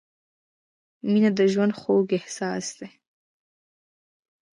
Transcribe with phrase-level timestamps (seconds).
[1.11, 2.89] •مینه د ژوند خوږ احساس دی.